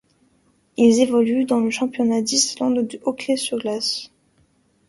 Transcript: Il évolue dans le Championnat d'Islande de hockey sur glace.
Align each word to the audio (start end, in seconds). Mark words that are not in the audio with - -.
Il 0.77 0.99
évolue 0.99 1.45
dans 1.45 1.59
le 1.59 1.69
Championnat 1.69 2.23
d'Islande 2.23 2.87
de 2.87 2.99
hockey 3.03 3.35
sur 3.37 3.59
glace. 3.59 4.09